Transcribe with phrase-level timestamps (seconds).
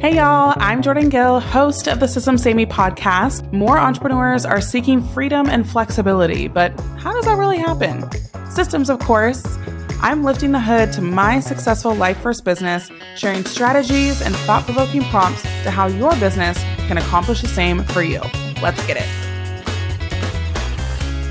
[0.00, 3.52] Hey y'all, I'm Jordan Gill, host of the Systems Saved Me podcast.
[3.52, 8.08] More entrepreneurs are seeking freedom and flexibility, but how does that really happen?
[8.48, 9.44] Systems, of course.
[10.00, 15.02] I'm lifting the hood to my successful life first business, sharing strategies and thought provoking
[15.02, 18.20] prompts to how your business can accomplish the same for you.
[18.62, 19.08] Let's get it.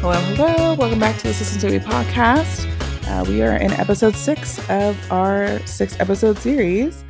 [0.01, 0.73] Hello, hello.
[0.73, 2.69] Welcome back to the Systems Me podcast.
[3.07, 7.05] Uh, we are in episode six of our six episode series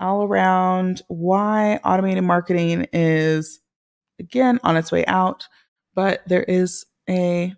[0.00, 3.60] all around why automated marketing is,
[4.18, 5.46] again, on its way out.
[5.94, 7.54] But there is a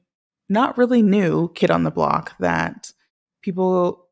[0.48, 2.93] not really new kid on the block that
[3.43, 4.07] people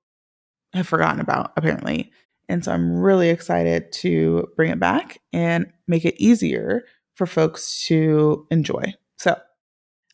[0.72, 2.10] have forgotten about, apparently.
[2.48, 7.84] And so I'm really excited to bring it back and make it easier for folks
[7.86, 8.94] to enjoy.
[9.18, 9.38] So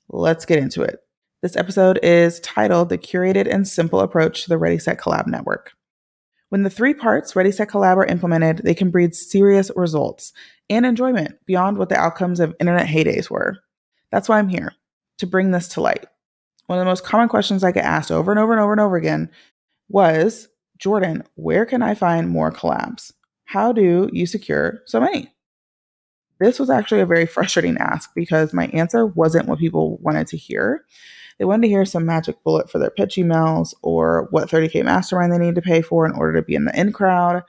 [0.09, 1.01] let's get into it.
[1.43, 5.73] This episode is titled The Curated and Simple Approach to the Ready Set Collab Network.
[6.49, 10.33] When the three parts Ready Set Collab are implemented, they can breed serious results
[10.71, 13.59] and enjoyment beyond what the outcomes of internet heydays were.
[14.13, 14.73] That's why I'm here,
[15.19, 16.07] to bring this to light.
[16.67, 18.81] One of the most common questions I get asked over and over and over and
[18.81, 19.31] over again
[19.89, 23.13] was Jordan, where can I find more collabs?
[23.45, 25.33] How do you secure so many?
[26.39, 30.37] This was actually a very frustrating ask because my answer wasn't what people wanted to
[30.37, 30.85] hear.
[31.39, 35.33] They wanted to hear some magic bullet for their pitch emails or what 30K mastermind
[35.33, 37.43] they need to pay for in order to be in the in crowd.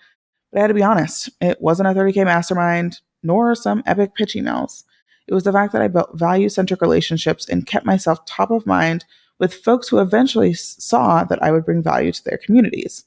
[0.52, 4.34] But I had to be honest, it wasn't a 30K mastermind nor some epic pitch
[4.34, 4.84] emails.
[5.28, 8.66] It was the fact that I built value centric relationships and kept myself top of
[8.66, 9.06] mind
[9.40, 13.04] with folks who eventually saw that I would bring value to their communities.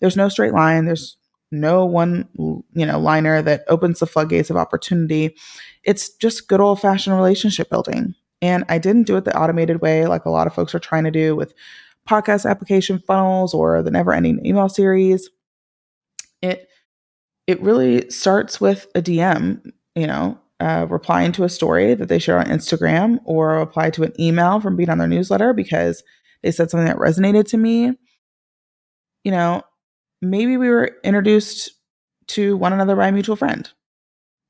[0.00, 1.16] There's no straight line, there's
[1.52, 5.34] no one you know liner that opens the floodgates of opportunity.
[5.84, 8.14] It's just good old fashioned relationship building.
[8.42, 11.04] And I didn't do it the automated way like a lot of folks are trying
[11.04, 11.54] to do with
[12.08, 15.28] podcast application funnels or the never ending email series.
[16.42, 16.68] It
[17.46, 19.60] it really starts with a DM,
[19.94, 24.04] you know, uh, replying to a story that they share on Instagram or reply to
[24.04, 26.02] an email from being on their newsletter because
[26.42, 27.92] they said something that resonated to me.
[29.24, 29.62] You know,
[30.22, 31.72] maybe we were introduced
[32.28, 33.68] to one another by a mutual friend.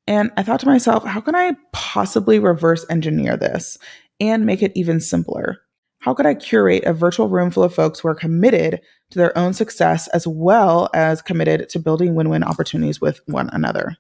[0.06, 3.78] And I thought to myself, how can I possibly reverse engineer this
[4.18, 5.58] and make it even simpler?
[6.00, 9.36] How could I curate a virtual room full of folks who are committed to their
[9.36, 13.96] own success as well as committed to building win win opportunities with one another?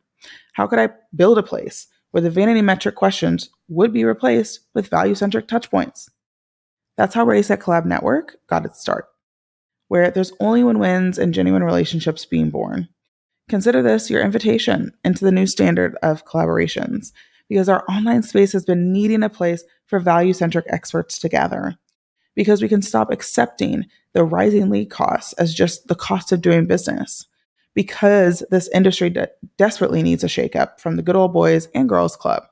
[0.54, 4.88] How could I build a place where the vanity metric questions would be replaced with
[4.88, 6.08] value centric touchpoints?
[6.96, 9.06] That's how Ready Set Collab Network got its start,
[9.88, 12.88] where there's only win wins and genuine relationships being born.
[13.50, 17.10] Consider this your invitation into the new standard of collaborations
[17.48, 21.74] because our online space has been needing a place for value centric experts to gather.
[22.36, 26.66] Because we can stop accepting the rising lead costs as just the cost of doing
[26.68, 27.26] business.
[27.74, 29.28] Because this industry de-
[29.58, 32.44] desperately needs a shakeup from the good old boys and girls club.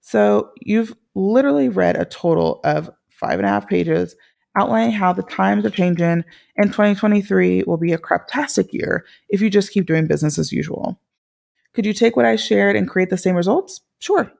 [0.00, 4.16] So you've literally read a total of five and a half pages
[4.56, 6.24] outlining how the times are changing
[6.56, 10.98] and 2023 will be a craptastic year if you just keep doing business as usual.
[11.74, 13.80] Could you take what I shared and create the same results?
[13.98, 14.32] Sure.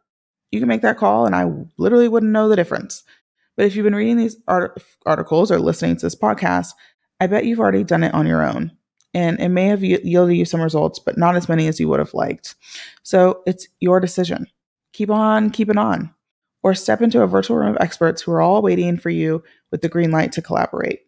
[0.50, 3.04] You can make that call and I literally wouldn't know the difference.
[3.56, 6.72] But if you've been reading these art- articles or listening to this podcast,
[7.20, 8.72] I bet you've already done it on your own.
[9.14, 12.00] And it may have yielded you some results, but not as many as you would
[12.00, 12.54] have liked.
[13.02, 14.46] So it's your decision.
[14.92, 16.14] Keep on keeping on
[16.66, 19.40] or step into a virtual room of experts who are all waiting for you
[19.70, 21.02] with the green light to collaborate.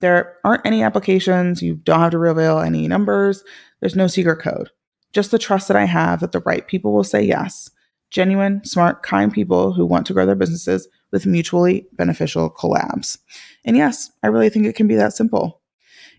[0.00, 3.44] There aren't any applications, you don't have to reveal any numbers,
[3.80, 4.70] there's no secret code.
[5.12, 7.70] Just the trust that I have that the right people will say yes.
[8.08, 13.18] Genuine, smart, kind people who want to grow their businesses with mutually beneficial collabs.
[13.66, 15.60] And yes, I really think it can be that simple.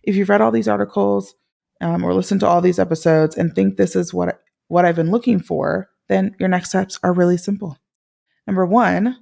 [0.03, 1.33] If you've read all these articles
[1.81, 5.09] um, or listened to all these episodes and think this is what what I've been
[5.09, 7.79] looking for, then your next steps are really simple.
[8.47, 9.17] Number one,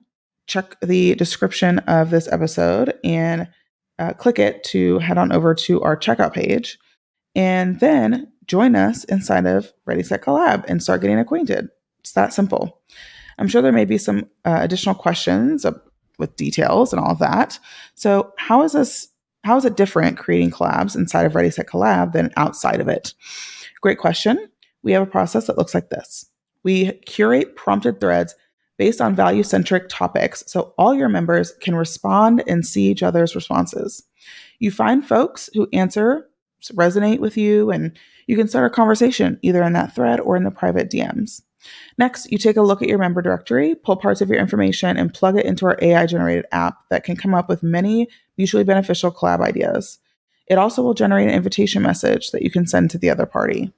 [0.47, 3.47] check the description of this episode and
[3.97, 6.77] uh, click it to head on over to our checkout page.
[7.33, 11.69] And then join us inside of Ready Set Collab and start getting acquainted.
[11.99, 12.81] It's that simple.
[13.37, 15.65] I'm sure there may be some uh, additional questions
[16.17, 17.59] with details and all of that.
[17.95, 19.09] So, how is this?
[19.43, 23.13] How is it different creating collabs inside of Ready Set Collab than outside of it?
[23.81, 24.49] Great question.
[24.81, 26.25] We have a process that looks like this.
[26.63, 28.33] We curate prompted threads
[28.77, 33.35] based on value centric topics so all your members can respond and see each other's
[33.35, 34.03] responses.
[34.59, 36.27] You find folks who answer,
[36.73, 40.43] resonate with you, and you can start a conversation either in that thread or in
[40.43, 41.41] the private DMs.
[41.97, 45.13] Next, you take a look at your member directory, pull parts of your information, and
[45.13, 48.07] plug it into our AI generated app that can come up with many
[48.37, 49.99] mutually beneficial collab ideas.
[50.47, 53.73] It also will generate an invitation message that you can send to the other party.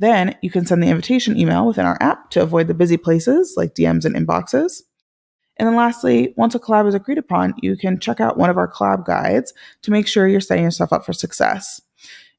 [0.00, 3.52] Then you can send the invitation email within our app to avoid the busy places
[3.56, 4.82] like DMs and inboxes.
[5.58, 8.56] And then lastly, once a collab is agreed upon, you can check out one of
[8.56, 9.52] our collab guides
[9.82, 11.82] to make sure you're setting yourself up for success.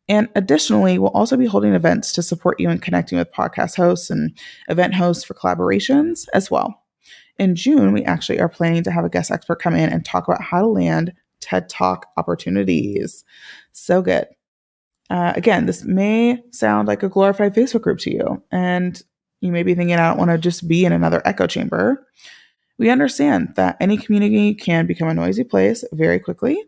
[0.09, 4.09] And additionally, we'll also be holding events to support you in connecting with podcast hosts
[4.09, 4.35] and
[4.67, 6.81] event hosts for collaborations as well.
[7.37, 10.27] In June, we actually are planning to have a guest expert come in and talk
[10.27, 13.23] about how to land TED Talk opportunities.
[13.71, 14.25] So good.
[15.11, 19.01] Uh, again, this may sound like a glorified Facebook group to you, and
[19.41, 22.07] you may be thinking, I don't want to just be in another echo chamber.
[22.77, 26.63] We understand that any community can become a noisy place very quickly.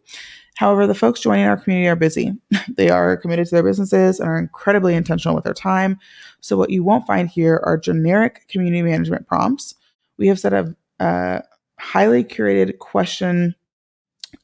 [0.56, 2.34] However, the folks joining our community are busy.
[2.68, 5.98] they are committed to their businesses and are incredibly intentional with their time.
[6.42, 9.74] So, what you won't find here are generic community management prompts.
[10.18, 10.68] We have set up
[11.00, 11.44] a
[11.80, 13.56] highly curated question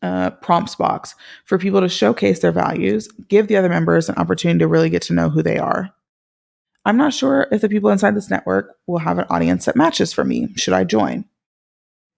[0.02, 1.16] uh, prompts box
[1.46, 5.02] for people to showcase their values, give the other members an opportunity to really get
[5.04, 5.94] to know who they are.
[6.86, 10.14] I'm not sure if the people inside this network will have an audience that matches
[10.14, 10.48] for me.
[10.56, 11.26] Should I join?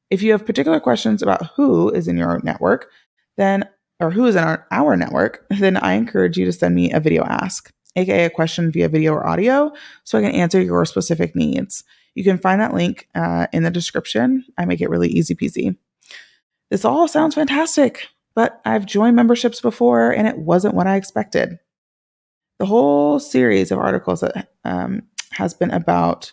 [0.10, 2.90] If you have particular questions about who is in your network,
[3.38, 3.68] then
[4.00, 7.00] or who is in our, our network, then I encourage you to send me a
[7.00, 9.72] VideoAsk, aka a question via video or audio,
[10.04, 11.84] so I can answer your specific needs.
[12.16, 14.44] You can find that link uh, in the description.
[14.58, 15.78] I make it really easy peasy.
[16.72, 21.60] This all sounds fantastic, but I've joined memberships before and it wasn't what I expected.
[22.60, 26.32] The whole series of articles that um, has been about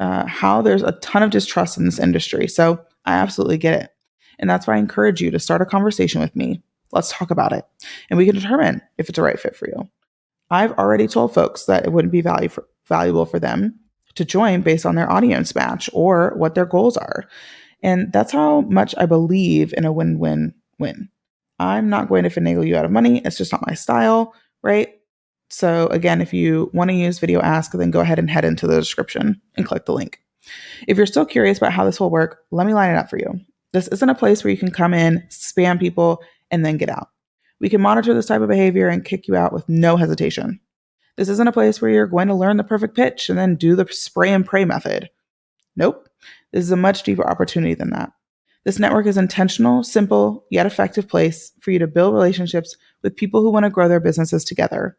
[0.00, 2.48] uh, how there's a ton of distrust in this industry.
[2.48, 3.90] So I absolutely get it.
[4.38, 6.62] And that's why I encourage you to start a conversation with me.
[6.92, 7.66] Let's talk about it.
[8.08, 9.90] And we can determine if it's a right fit for you.
[10.50, 13.78] I've already told folks that it wouldn't be value for, valuable for them
[14.14, 17.26] to join based on their audience match or what their goals are.
[17.86, 21.08] And that's how much I believe in a win win win.
[21.60, 23.22] I'm not going to finagle you out of money.
[23.24, 24.92] It's just not my style, right?
[25.50, 28.80] So, again, if you want to use VideoAsk, then go ahead and head into the
[28.80, 30.18] description and click the link.
[30.88, 33.18] If you're still curious about how this will work, let me line it up for
[33.18, 33.40] you.
[33.72, 37.10] This isn't a place where you can come in, spam people, and then get out.
[37.60, 40.58] We can monitor this type of behavior and kick you out with no hesitation.
[41.16, 43.76] This isn't a place where you're going to learn the perfect pitch and then do
[43.76, 45.08] the spray and pray method.
[45.76, 46.05] Nope.
[46.52, 48.12] This is a much deeper opportunity than that.
[48.64, 53.40] This network is intentional, simple, yet effective place for you to build relationships with people
[53.40, 54.96] who want to grow their businesses together.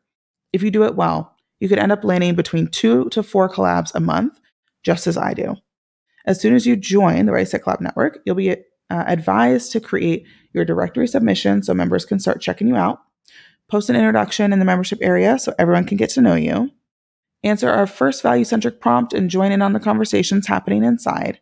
[0.54, 3.94] If you do it well, you could end up landing between two to four collabs
[3.94, 4.40] a month
[4.84, 5.58] just as I do.
[6.26, 8.56] As soon as you join the Ready Set Collab Network, you'll be uh,
[8.90, 13.00] advised to create your directory submission so members can start checking you out,
[13.70, 16.72] post an introduction in the membership area so everyone can get to know you,
[17.44, 21.40] answer our first value centric prompt and join in on the conversations happening inside,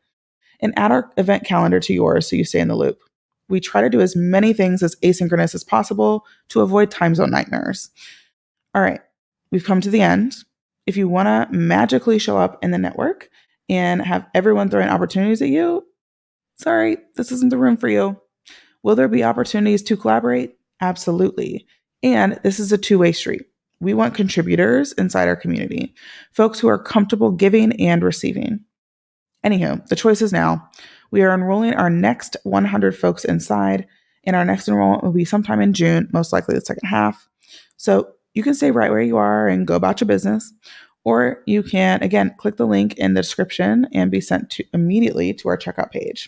[0.59, 3.00] and add our event calendar to yours so you stay in the loop.
[3.47, 7.31] We try to do as many things as asynchronous as possible to avoid time zone
[7.31, 7.89] nightmares.
[8.74, 9.01] All right,
[9.51, 10.36] we've come to the end.
[10.86, 13.30] If you want to magically show up in the network
[13.69, 15.86] and have everyone throwing opportunities at you,
[16.57, 18.19] sorry, this isn't the room for you.
[18.83, 20.57] Will there be opportunities to collaborate?
[20.81, 21.65] Absolutely.
[22.03, 23.44] And this is a two way street.
[23.86, 25.94] We want contributors inside our community,
[26.32, 28.62] folks who are comfortable giving and receiving.
[29.46, 30.72] Anywho, the choice is now.
[31.12, 33.86] We are enrolling our next 100 folks inside,
[34.24, 37.30] and our next enrollment will be sometime in June, most likely the second half.
[37.78, 40.52] So you can stay right where you are and go about your business,
[41.04, 45.32] or you can, again, click the link in the description and be sent to immediately
[45.36, 46.27] to our checkout page.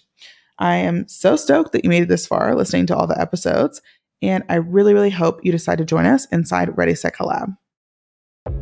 [0.59, 3.81] I am so stoked that you made it this far listening to all the episodes,
[4.21, 7.57] and I really, really hope you decide to join us inside Ready Set Collab.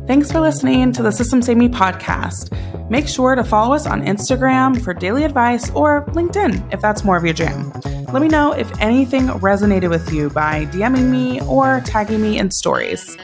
[0.06, 2.50] Thanks for listening to the Systems Saved Me podcast.
[2.90, 7.16] Make sure to follow us on Instagram for daily advice or LinkedIn if that's more
[7.16, 7.72] of your jam.
[8.12, 12.50] Let me know if anything resonated with you by DMing me or tagging me in
[12.50, 13.16] stories.